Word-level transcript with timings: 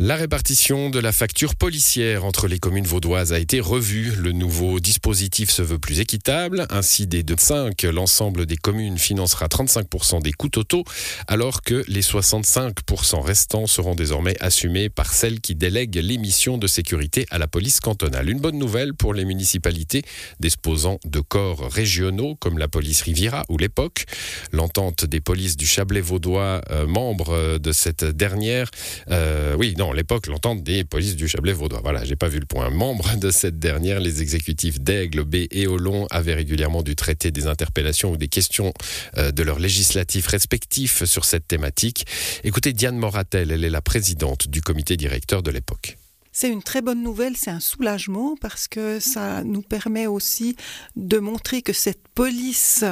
La 0.00 0.14
répartition 0.14 0.90
de 0.90 1.00
la 1.00 1.10
facture 1.10 1.56
policière 1.56 2.24
entre 2.24 2.46
les 2.46 2.60
communes 2.60 2.86
vaudoises 2.86 3.32
a 3.32 3.40
été 3.40 3.58
revue. 3.58 4.12
Le 4.16 4.30
nouveau 4.30 4.78
dispositif 4.78 5.50
se 5.50 5.60
veut 5.60 5.80
plus 5.80 5.98
équitable. 5.98 6.68
Ainsi, 6.70 7.08
dès 7.08 7.24
5, 7.36 7.82
l'ensemble 7.82 8.46
des 8.46 8.56
communes 8.56 8.96
financera 8.96 9.48
35% 9.48 10.22
des 10.22 10.30
coûts 10.30 10.50
totaux, 10.50 10.84
alors 11.26 11.62
que 11.62 11.82
les 11.88 12.02
65% 12.02 13.20
restants 13.22 13.66
seront 13.66 13.96
désormais 13.96 14.36
assumés 14.38 14.88
par 14.88 15.12
celles 15.12 15.40
qui 15.40 15.56
délèguent 15.56 15.96
les 16.00 16.16
missions 16.16 16.58
de 16.58 16.68
sécurité 16.68 17.26
à 17.32 17.38
la 17.38 17.48
police 17.48 17.80
cantonale. 17.80 18.30
Une 18.30 18.38
bonne 18.38 18.58
nouvelle 18.58 18.94
pour 18.94 19.14
les 19.14 19.24
municipalités 19.24 20.04
disposant 20.38 21.00
de 21.06 21.18
corps 21.18 21.68
régionaux 21.72 22.36
comme 22.36 22.58
la 22.58 22.68
police 22.68 23.02
Riviera 23.02 23.44
ou 23.48 23.58
l'époque. 23.58 24.04
L'entente 24.52 25.04
des 25.06 25.20
polices 25.20 25.56
du 25.56 25.66
Chablais 25.66 26.00
vaudois, 26.00 26.60
euh, 26.70 26.86
membre 26.86 27.58
de 27.58 27.72
cette 27.72 28.04
dernière, 28.04 28.70
euh, 29.10 29.56
oui, 29.58 29.74
l'époque, 29.92 30.26
l'entente 30.26 30.62
des 30.62 30.84
polices 30.84 31.16
du 31.16 31.28
Chablais 31.28 31.52
vaudois. 31.52 31.80
Voilà, 31.82 32.04
j'ai 32.04 32.16
pas 32.16 32.28
vu 32.28 32.38
le 32.38 32.46
point. 32.46 32.70
Membre 32.70 33.16
de 33.16 33.30
cette 33.30 33.58
dernière, 33.58 34.00
les 34.00 34.22
exécutifs 34.22 34.80
d'Aigle, 34.80 35.24
B 35.24 35.46
et 35.50 35.66
Olon 35.66 36.06
avaient 36.10 36.34
régulièrement 36.34 36.82
dû 36.82 36.96
traiter 36.96 37.30
des 37.30 37.46
interpellations 37.46 38.12
ou 38.12 38.16
des 38.16 38.28
questions 38.28 38.72
euh, 39.16 39.30
de 39.30 39.42
leurs 39.42 39.58
législatifs 39.58 40.26
respectifs 40.26 41.04
sur 41.04 41.24
cette 41.24 41.48
thématique. 41.48 42.06
Écoutez 42.44 42.72
Diane 42.72 42.96
Moratel, 42.96 43.50
elle 43.50 43.64
est 43.64 43.70
la 43.70 43.82
présidente 43.82 44.48
du 44.48 44.60
comité 44.60 44.96
directeur 44.96 45.42
de 45.42 45.50
l'époque. 45.50 45.96
C'est 46.40 46.50
une 46.50 46.62
très 46.62 46.82
bonne 46.82 47.02
nouvelle, 47.02 47.36
c'est 47.36 47.50
un 47.50 47.58
soulagement 47.58 48.36
parce 48.40 48.68
que 48.68 49.00
ça 49.00 49.42
nous 49.42 49.60
permet 49.60 50.06
aussi 50.06 50.54
de 50.94 51.18
montrer 51.18 51.62
que 51.62 51.72
cette 51.72 52.06
police 52.14 52.84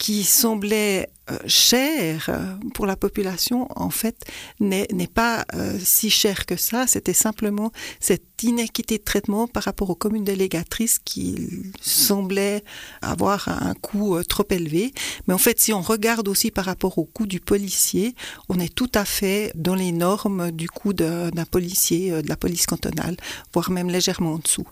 qui 0.00 0.24
semblait 0.24 1.08
euh, 1.30 1.38
chère 1.46 2.30
pour 2.74 2.86
la 2.86 2.96
population, 2.96 3.68
en 3.76 3.90
fait, 3.90 4.16
n'est 4.60 4.86
pas 5.12 5.44
euh, 5.54 5.78
si 5.82 6.10
chère 6.10 6.46
que 6.46 6.56
ça. 6.56 6.86
C'était 6.86 7.12
simplement 7.12 7.72
cette 8.00 8.42
inéquité 8.42 8.98
de 8.98 9.02
traitement 9.02 9.46
par 9.46 9.64
rapport 9.64 9.90
aux 9.90 9.94
communes 9.94 10.24
délégatrices 10.24 10.98
qui 10.98 11.48
semblaient 11.80 12.64
avoir 13.02 13.48
un 13.48 13.74
coût 13.74 14.16
euh, 14.16 14.24
trop 14.24 14.46
élevé. 14.50 14.92
Mais 15.26 15.34
en 15.34 15.38
fait, 15.38 15.60
si 15.60 15.72
on 15.72 15.82
regarde 15.82 16.28
aussi 16.28 16.50
par 16.50 16.64
rapport 16.64 16.98
au 16.98 17.04
coût 17.04 17.26
du 17.26 17.40
policier, 17.40 18.14
on 18.48 18.58
est 18.58 18.74
tout 18.74 18.90
à 18.94 19.04
fait 19.04 19.52
dans 19.54 19.74
les 19.74 19.92
normes 19.92 20.50
du 20.50 20.68
coût 20.68 20.92
d'un 20.92 21.30
policier 21.50 22.22
de 22.22 22.28
la 22.28 22.36
police 22.36 22.66
cantonale, 22.66 23.16
voire 23.52 23.70
même 23.70 23.90
légèrement 23.90 24.34
en 24.34 24.38
dessous. 24.38 24.66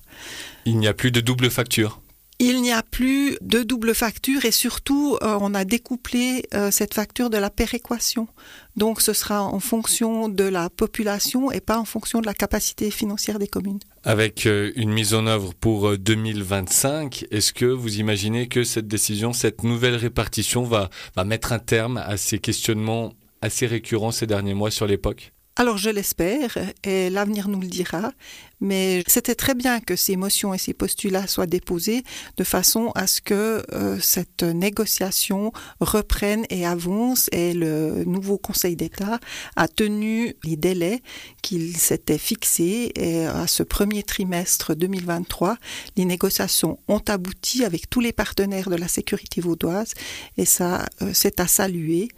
Il 0.64 0.78
n'y 0.78 0.88
a 0.88 0.94
plus 0.94 1.10
de 1.10 1.20
double 1.20 1.50
facture 1.50 2.00
il 2.40 2.62
n'y 2.62 2.70
a 2.70 2.84
plus 2.84 3.36
de 3.40 3.64
double 3.64 3.94
facture 3.94 4.44
et 4.44 4.52
surtout, 4.52 5.18
euh, 5.22 5.36
on 5.40 5.54
a 5.54 5.64
découplé 5.64 6.44
euh, 6.54 6.70
cette 6.70 6.94
facture 6.94 7.30
de 7.30 7.36
la 7.36 7.50
péréquation. 7.50 8.28
Donc, 8.76 9.00
ce 9.00 9.12
sera 9.12 9.42
en 9.42 9.58
fonction 9.58 10.28
de 10.28 10.44
la 10.44 10.70
population 10.70 11.50
et 11.50 11.60
pas 11.60 11.78
en 11.78 11.84
fonction 11.84 12.20
de 12.20 12.26
la 12.26 12.34
capacité 12.34 12.92
financière 12.92 13.40
des 13.40 13.48
communes. 13.48 13.80
Avec 14.04 14.46
euh, 14.46 14.70
une 14.76 14.90
mise 14.90 15.14
en 15.14 15.26
œuvre 15.26 15.52
pour 15.52 15.98
2025, 15.98 17.26
est-ce 17.32 17.52
que 17.52 17.64
vous 17.64 17.98
imaginez 17.98 18.46
que 18.46 18.62
cette 18.62 18.86
décision, 18.86 19.32
cette 19.32 19.64
nouvelle 19.64 19.96
répartition 19.96 20.62
va, 20.62 20.90
va 21.16 21.24
mettre 21.24 21.52
un 21.52 21.58
terme 21.58 21.96
à 21.96 22.16
ces 22.16 22.38
questionnements 22.38 23.14
assez 23.42 23.66
récurrents 23.66 24.12
ces 24.12 24.28
derniers 24.28 24.54
mois 24.54 24.70
sur 24.70 24.86
l'époque? 24.86 25.32
Alors 25.58 25.76
je 25.76 25.90
l'espère, 25.90 26.56
et 26.84 27.10
l'avenir 27.10 27.48
nous 27.48 27.60
le 27.60 27.66
dira, 27.66 28.12
mais 28.60 29.02
c'était 29.08 29.34
très 29.34 29.54
bien 29.54 29.80
que 29.80 29.96
ces 29.96 30.14
motions 30.16 30.54
et 30.54 30.58
ces 30.58 30.72
postulats 30.72 31.26
soient 31.26 31.46
déposés 31.46 32.04
de 32.36 32.44
façon 32.44 32.92
à 32.94 33.08
ce 33.08 33.20
que 33.20 33.64
euh, 33.72 33.98
cette 33.98 34.44
négociation 34.44 35.52
reprenne 35.80 36.46
et 36.48 36.64
avance, 36.64 37.28
et 37.32 37.54
le 37.54 38.04
nouveau 38.04 38.38
Conseil 38.38 38.76
d'État 38.76 39.18
a 39.56 39.66
tenu 39.66 40.36
les 40.44 40.56
délais 40.56 41.02
qu'il 41.42 41.76
s'était 41.76 42.18
fixés, 42.18 42.92
et 42.94 43.26
à 43.26 43.48
ce 43.48 43.64
premier 43.64 44.04
trimestre 44.04 44.76
2023, 44.76 45.56
les 45.96 46.04
négociations 46.04 46.78
ont 46.86 47.02
abouti 47.08 47.64
avec 47.64 47.90
tous 47.90 48.00
les 48.00 48.12
partenaires 48.12 48.70
de 48.70 48.76
la 48.76 48.86
sécurité 48.86 49.40
vaudoise, 49.40 49.94
et 50.36 50.44
ça, 50.44 50.86
euh, 51.02 51.10
c'est 51.12 51.40
à 51.40 51.48
saluer 51.48 52.10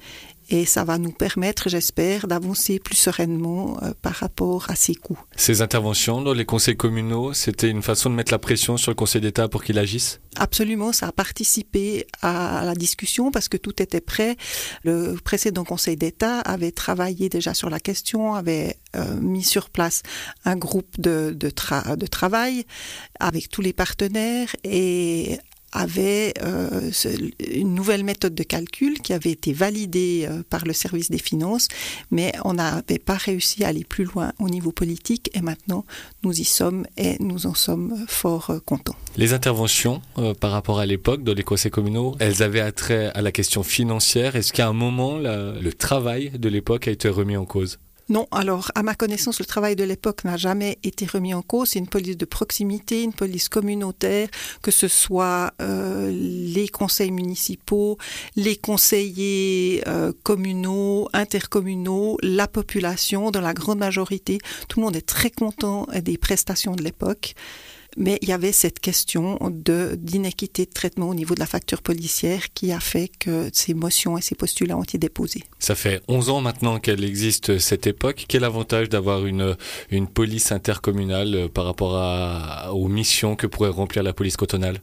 et 0.51 0.67
ça 0.67 0.85
va 0.85 0.99
nous 0.99 1.13
permettre, 1.13 1.69
j'espère, 1.69 2.27
d'avancer 2.27 2.79
plus 2.81 2.97
sereinement 2.97 3.79
euh, 3.83 3.93
par 4.03 4.15
rapport 4.15 4.69
à 4.69 4.75
ces 4.75 4.95
coûts. 4.95 5.19
Ces 5.37 5.63
interventions 5.63 6.21
dans 6.21 6.35
les 6.35 6.45
conseils 6.45 6.77
communaux, 6.77 7.33
c'était 7.33 7.71
une 7.71 7.83
façon 7.83 8.11
de 8.11 8.17
mettre 8.17 8.33
la 8.33 8.39
pression 8.39 8.77
sur 8.77 8.91
le 8.91 8.97
Conseil 8.97 9.21
d'État 9.21 9.49
pour 9.49 9.63
qu'il 9.63 9.79
agisse? 9.79 10.21
Absolument, 10.37 10.93
ça 10.93 11.09
a 11.09 11.13
participé 11.13 12.07
à 12.23 12.63
la 12.65 12.75
discussion 12.75 13.31
parce 13.31 13.49
que 13.49 13.57
tout 13.57 13.81
était 13.83 14.01
prêt. 14.01 14.37
Le 14.85 15.17
précédent 15.23 15.65
Conseil 15.65 15.97
d'État 15.97 16.41
avait 16.41 16.73
travaillé 16.73 17.29
déjà 17.29 17.55
sur 17.55 17.71
la 17.71 17.81
question, 17.81 18.35
avait 18.35 18.77
euh, 18.97 19.17
mis 19.21 19.45
sur 19.45 19.71
place 19.71 20.03
un 20.45 20.57
groupe 20.57 21.01
de, 21.01 21.35
de, 21.37 21.53
de 21.97 22.07
travail 22.07 22.65
avec 23.19 23.49
tous 23.49 23.63
les 23.63 23.73
partenaires 23.73 24.55
et 24.65 25.39
avait 25.73 26.35
euh, 26.43 26.91
une 27.53 27.75
nouvelle 27.75 28.05
méthode 28.05 28.35
de 28.35 28.43
calcul 28.43 29.01
qui 29.01 29.13
avait 29.13 29.31
été 29.31 29.53
validée 29.53 30.27
euh, 30.29 30.43
par 30.49 30.65
le 30.65 30.73
service 30.73 31.11
des 31.11 31.19
finances, 31.19 31.69
mais 32.11 32.33
on 32.45 32.55
n'avait 32.55 32.99
pas 32.99 33.15
réussi 33.15 33.65
à 33.65 33.69
aller 33.69 33.85
plus 33.85 34.05
loin 34.05 34.33
au 34.39 34.49
niveau 34.49 34.73
politique 34.73 35.31
et 35.35 35.41
maintenant 35.41 35.85
nous 36.23 36.39
y 36.39 36.45
sommes 36.45 36.87
et 36.97 37.17
nous 37.21 37.47
en 37.47 37.55
sommes 37.55 38.05
fort 38.09 38.51
euh, 38.51 38.59
contents. 38.59 38.97
Les 39.17 39.33
interventions 39.33 40.03
par 40.41 40.53
rapport 40.53 40.79
à 40.79 40.87
l'époque 40.87 41.23
dans 41.25 41.35
les 41.35 41.43
conseils 41.43 41.71
communaux, 41.71 42.17
elles 42.21 42.43
avaient 42.43 42.61
attrait 42.61 43.11
à 43.15 43.23
la 43.23 43.33
question 43.33 43.63
financière. 43.63 44.37
Est-ce 44.37 44.53
qu'à 44.53 44.69
un 44.69 44.73
moment, 44.73 45.19
le 45.19 45.71
travail 45.71 46.31
de 46.31 46.49
l'époque 46.49 46.89
a 46.89 46.91
été 46.91 47.09
remis 47.09 47.37
en 47.37 47.45
cause? 47.45 47.79
Non, 48.11 48.27
alors 48.33 48.73
à 48.75 48.83
ma 48.83 48.97
connaissance, 48.97 49.39
le 49.39 49.45
travail 49.45 49.77
de 49.77 49.85
l'époque 49.85 50.25
n'a 50.25 50.37
jamais 50.37 50.79
été 50.83 51.07
remis 51.07 51.33
en 51.33 51.43
cause. 51.43 51.71
C'est 51.71 51.79
une 51.79 51.89
police 51.89 52.17
de 52.17 52.25
proximité, 52.25 53.05
une 53.05 53.13
police 53.13 53.49
communautaire, 53.49 54.29
que 54.63 54.73
ce 54.73 54.89
soit 54.89 55.53
euh, 55.63 56.11
les 56.13 56.69
conseils 56.69 57.13
municipaux, 57.13 57.99
les 58.35 58.57
conseillers 58.57 59.85
euh, 59.87 60.13
communaux, 60.25 61.09
intercommunaux, 61.13 62.19
la 62.21 62.49
population, 62.49 63.31
dans 63.31 63.41
la 63.41 63.55
grande 63.55 63.79
majorité. 63.79 64.39
Tout 64.69 64.81
le 64.81 64.87
monde 64.87 64.97
est 64.97 65.07
très 65.07 65.31
content 65.31 65.87
des 66.03 66.19
prestations 66.19 66.75
de 66.75 66.83
l'époque. 66.83 67.35
Mais 67.97 68.19
il 68.23 68.29
y 68.29 68.33
avait 68.33 68.53
cette 68.53 68.81
question 68.81 69.39
d'inéquité 69.51 70.65
de 70.65 70.71
traitement 70.71 71.09
au 71.09 71.15
niveau 71.15 71.35
de 71.35 71.41
la 71.41 71.47
facture 71.47 71.83
policière 71.83 72.53
qui 72.55 72.73
a 72.73 72.81
fait 72.81 73.11
que 73.19 73.51
ces 73.53 73.75
motions 73.75 74.17
et 74.17 74.21
ces 74.21 74.35
postulats 74.35 74.77
ont 74.77 74.83
été 74.83 74.99
déposés. 74.99 75.43
Ça 75.59 75.75
fait 75.75 76.03
11 76.09 76.31
ans 76.31 76.41
maintenant 76.41 76.79
qu'elle 76.79 77.05
existe 77.05 77.59
cette 77.59 77.87
époque. 77.87 78.25
Quel 78.29 78.45
avantage 78.45 78.89
d'avoir 78.89 79.27
une, 79.27 79.57
police 80.15 80.53
intercommunale 80.53 81.35
euh, 81.35 81.49
par 81.49 81.65
rapport 81.65 82.73
aux 82.73 82.89
missions 82.89 83.37
que 83.37 83.47
pourrait 83.47 83.71
remplir 83.71 84.03
la 84.03 84.13
police 84.13 84.37
cantonale? 84.37 84.81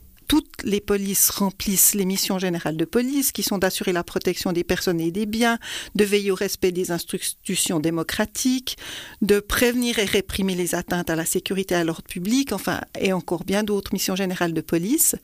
Les 0.68 0.82
polices 0.82 1.30
remplissent 1.30 1.96
les 1.96 2.06
missions 2.06 2.38
générales 2.40 2.78
de 2.78 2.86
police, 2.86 3.32
qui 3.32 3.42
sont 3.42 3.58
d'assurer 3.58 3.94
la 3.94 4.04
protection 4.04 4.52
des 4.52 4.66
personnes 4.66 5.00
et 5.00 5.12
des 5.12 5.26
biens, 5.26 5.58
de 5.96 6.04
veiller 6.04 6.30
au 6.30 6.36
respect 6.36 6.74
des 6.74 6.92
institutions 6.92 7.80
démocratiques, 7.80 8.78
de 9.22 9.40
prévenir 9.40 9.98
et 9.98 10.06
réprimer 10.06 10.56
les 10.56 10.76
atteintes 10.76 11.10
à 11.10 11.16
la 11.16 11.26
sécurité 11.26 11.74
et 11.74 11.78
à 11.78 11.84
l'ordre 11.86 12.04
public, 12.04 12.52
enfin, 12.52 12.82
et 13.00 13.14
encore 13.14 13.46
bien 13.46 13.64
d'autres 13.64 13.94
missions 13.94 14.16
générales 14.16 14.54
de 14.54 14.62
police. 14.62 15.16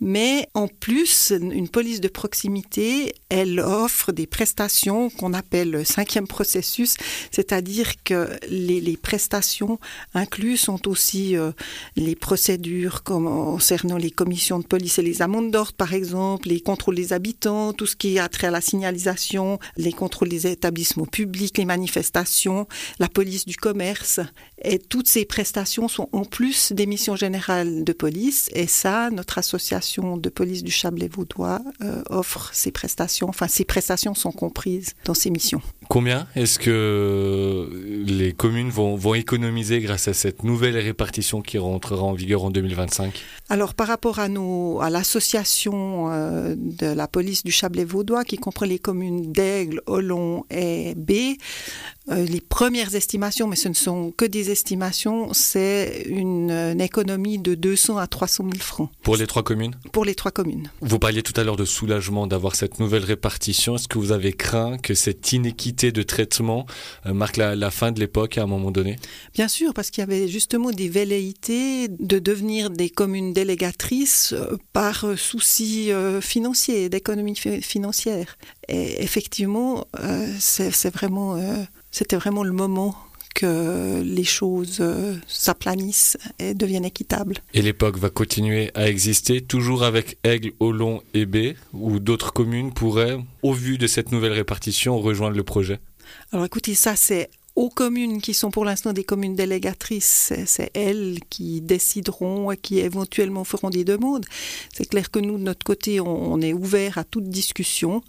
Mais 0.00 0.48
en 0.54 0.68
plus, 0.68 1.32
une 1.32 1.68
police 1.68 2.00
de 2.00 2.08
proximité, 2.08 3.14
elle 3.28 3.58
offre 3.58 4.12
des 4.12 4.28
prestations 4.28 5.10
qu'on 5.10 5.34
appelle 5.34 5.72
le 5.72 5.84
cinquième 5.84 6.28
processus, 6.28 6.96
c'est-à-dire 7.32 7.94
que 8.04 8.30
les, 8.48 8.94
prestations 8.96 9.80
incluses 10.14 10.60
sont 10.60 10.88
aussi 10.88 11.36
euh, 11.36 11.50
les 11.96 12.14
procédures 12.14 13.02
concernant 13.02 13.96
les 13.96 14.12
commissions 14.12 14.60
de 14.60 14.64
police 14.64 14.83
et 14.98 15.02
les 15.02 15.22
amendes 15.22 15.50
d'ordre, 15.50 15.72
par 15.72 15.94
exemple, 15.94 16.48
les 16.48 16.60
contrôles 16.60 16.94
des 16.94 17.12
habitants, 17.12 17.72
tout 17.72 17.86
ce 17.86 17.96
qui 17.96 18.18
a 18.18 18.28
trait 18.28 18.48
à 18.48 18.50
la 18.50 18.60
signalisation, 18.60 19.58
les 19.76 19.92
contrôles 19.92 20.28
des 20.28 20.46
établissements 20.46 21.06
publics, 21.06 21.58
les 21.58 21.64
manifestations, 21.64 22.66
la 22.98 23.08
police 23.08 23.46
du 23.46 23.56
commerce. 23.56 24.20
Et 24.62 24.78
toutes 24.78 25.08
ces 25.08 25.24
prestations 25.24 25.88
sont 25.88 26.08
en 26.12 26.24
plus 26.24 26.72
des 26.72 26.86
missions 26.86 27.16
générales 27.16 27.84
de 27.84 27.92
police. 27.92 28.48
Et 28.54 28.66
ça, 28.66 29.10
notre 29.10 29.38
association 29.38 30.16
de 30.16 30.28
police 30.28 30.62
du 30.62 30.70
Chablais-Vaudois 30.70 31.60
euh, 31.82 32.02
offre 32.10 32.50
ces 32.52 32.70
prestations. 32.70 33.28
Enfin, 33.28 33.48
ces 33.48 33.64
prestations 33.64 34.14
sont 34.14 34.32
comprises 34.32 34.94
dans 35.04 35.14
ces 35.14 35.30
missions. 35.30 35.62
Combien 35.88 36.26
est-ce 36.34 36.58
que 36.58 37.68
les 38.06 38.32
communes 38.32 38.70
vont, 38.70 39.14
économiser 39.14 39.80
grâce 39.80 40.08
à 40.08 40.14
cette 40.14 40.42
nouvelle 40.42 40.76
répartition 40.76 41.40
qui 41.40 41.58
rentrera 41.58 42.02
en 42.02 42.12
vigueur 42.12 42.44
en 42.44 42.50
2025 42.50 43.22
Alors, 43.48 43.74
par 43.74 43.86
rapport 43.86 44.18
à, 44.18 44.28
nos, 44.28 44.80
à 44.80 44.90
l'association 44.90 46.10
euh, 46.10 46.54
de 46.56 46.86
la 46.86 47.06
police 47.06 47.44
du 47.44 47.52
Chablais-Vaudois, 47.52 48.24
qui 48.24 48.36
comprend 48.36 48.66
les 48.66 48.78
communes 48.78 49.32
d'Aigle, 49.32 49.80
Olon 49.86 50.44
et 50.50 50.94
B, 50.94 51.36
euh, 52.03 52.03
les 52.06 52.40
premières 52.40 52.94
estimations, 52.94 53.46
mais 53.46 53.56
ce 53.56 53.68
ne 53.68 53.74
sont 53.74 54.12
que 54.14 54.26
des 54.26 54.50
estimations, 54.50 55.32
c'est 55.32 56.04
une, 56.06 56.50
une, 56.50 56.80
économie 56.80 57.38
de 57.38 57.54
200 57.54 57.96
à 57.96 58.06
300 58.06 58.44
000 58.44 58.58
francs. 58.58 58.90
Pour 59.02 59.16
les 59.16 59.26
trois 59.26 59.42
communes? 59.42 59.74
Pour 59.90 60.04
les 60.04 60.14
trois 60.14 60.30
communes. 60.30 60.70
Vous 60.82 60.98
parliez 60.98 61.22
tout 61.22 61.38
à 61.40 61.44
l'heure 61.44 61.56
de 61.56 61.64
soulagement 61.64 62.26
d'avoir 62.26 62.56
cette 62.56 62.78
nouvelle 62.78 63.04
répartition. 63.04 63.76
Est-ce 63.76 63.88
que 63.88 63.98
vous 63.98 64.12
avez 64.12 64.34
craint 64.34 64.76
que 64.76 64.92
cette 64.94 65.32
inéquité 65.32 65.92
de 65.92 66.02
traitement 66.02 66.66
euh, 67.06 67.14
marque 67.14 67.38
la, 67.38 67.56
la 67.56 67.70
fin 67.70 67.90
de 67.90 68.00
l'époque 68.00 68.36
à 68.36 68.42
un 68.42 68.46
moment 68.46 68.70
donné? 68.70 68.96
Bien 69.32 69.48
sûr, 69.48 69.72
parce 69.72 69.90
qu'il 69.90 70.02
y 70.02 70.04
avait 70.04 70.28
justement 70.28 70.72
des 70.72 70.90
velléités 70.90 71.88
de 71.88 72.18
devenir 72.18 72.68
des 72.68 72.90
communes 72.90 73.32
délégatrices 73.32 74.34
euh, 74.34 74.58
par 74.74 75.06
souci 75.16 75.90
financier, 76.20 76.88
d'économie 76.88 77.36
financière. 77.36 78.36
Et 78.68 79.02
effectivement, 79.02 79.86
c'est 80.38 80.92
vraiment 80.92 81.36
c'était 81.94 82.16
vraiment 82.16 82.42
le 82.42 82.50
moment 82.50 82.96
que 83.36 84.02
les 84.02 84.24
choses 84.24 84.78
euh, 84.80 85.14
s'aplanissent 85.28 86.18
et 86.40 86.52
deviennent 86.52 86.84
équitables. 86.84 87.36
Et 87.52 87.62
l'époque 87.62 87.98
va 87.98 88.10
continuer 88.10 88.72
à 88.74 88.88
exister, 88.88 89.40
toujours 89.40 89.84
avec 89.84 90.18
Aigle, 90.24 90.50
Olon 90.58 91.02
et 91.14 91.24
B, 91.24 91.54
ou 91.72 92.00
d'autres 92.00 92.32
communes 92.32 92.72
pourraient, 92.72 93.18
au 93.42 93.52
vu 93.52 93.78
de 93.78 93.86
cette 93.86 94.10
nouvelle 94.10 94.32
répartition, 94.32 94.98
rejoindre 94.98 95.36
le 95.36 95.44
projet 95.44 95.78
Alors 96.32 96.44
écoutez, 96.44 96.74
ça 96.74 96.96
c'est 96.96 97.30
aux 97.56 97.68
communes 97.68 98.20
qui 98.20 98.34
sont 98.34 98.50
pour 98.50 98.64
l'instant 98.64 98.92
des 98.92 99.04
communes 99.04 99.36
délégatrices, 99.36 100.32
c'est 100.46 100.70
elles 100.74 101.20
qui 101.30 101.60
décideront 101.60 102.50
et 102.50 102.56
qui 102.56 102.80
éventuellement 102.80 103.44
feront 103.44 103.70
des 103.70 103.84
demandes. 103.84 104.24
C'est 104.72 104.86
clair 104.86 105.10
que 105.10 105.20
nous, 105.20 105.38
de 105.38 105.44
notre 105.44 105.64
côté, 105.64 106.00
on, 106.00 106.40
est 106.40 106.52
ouvert 106.52 106.98
à 106.98 107.04
toute 107.04 107.28
discussion, 107.28 108.02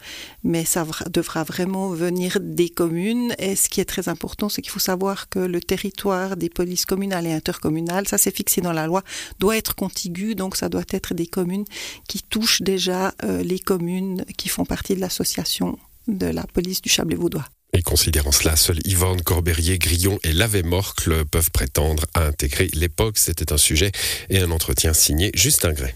mais 0.44 0.66
ça 0.66 0.86
devra 1.12 1.44
vraiment 1.44 1.90
venir 1.90 2.40
des 2.42 2.70
communes. 2.70 3.36
Et 3.38 3.56
ce 3.56 3.70
qui 3.70 3.82
est 3.82 3.86
très 3.86 4.10
important, 4.10 4.50
c'est 4.50 4.64
qu'il 4.64 4.72
faut 4.72 4.80
savoir 4.80 5.30
que 5.30 5.40
le 5.40 5.62
territoire 5.62 6.38
des 6.38 6.50
polices 6.50 6.86
communales 6.86 7.28
et 7.28 7.34
intercommunales, 7.34 8.08
ça 8.08 8.18
c'est 8.18 8.36
fixé 8.36 8.62
dans 8.62 8.74
la 8.74 8.88
loi, 8.88 9.04
doit 9.40 9.58
être 9.58 9.76
contigu, 9.76 10.34
donc 10.34 10.56
ça 10.56 10.70
doit 10.70 10.84
être 10.90 11.14
des 11.14 11.28
communes 11.28 11.66
qui 12.08 12.24
touchent 12.24 12.64
déjà 12.64 13.14
euh, 13.24 13.44
les 13.44 13.60
communes 13.60 14.26
qui 14.38 14.50
font 14.50 14.66
partie 14.66 14.96
de 14.96 15.02
l'association 15.02 15.78
de 16.08 16.28
la 16.28 16.44
police 16.44 16.82
du 16.82 16.90
Chablais-Vaudois. 16.90 17.46
Et 17.75 17.81
considérant 17.81 18.31
cela, 18.31 18.56
seuls 18.56 18.80
Yvonne, 18.86 19.22
Corberier, 19.22 19.77
Grillon 19.77 20.18
et 20.24 20.31
Lavé-Morcle 20.31 21.25
peuvent 21.25 21.51
prétendre 21.51 22.06
à 22.13 22.25
intégrer 22.25 22.69
l'époque. 22.74 23.18
C'était 23.18 23.51
un 23.51 23.57
sujet 23.57 23.92
et 24.30 24.39
un 24.39 24.51
entretien 24.51 24.94
signé 24.94 25.30
Justin 25.33 25.74
Gray. 25.74 25.94